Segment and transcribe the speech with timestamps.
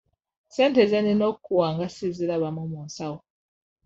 [0.47, 3.19] Ssente ze nnina okukuwa nga sizirabamu mu nsawo?